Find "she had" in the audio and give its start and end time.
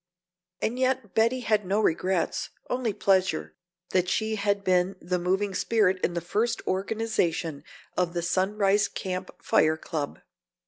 4.09-4.63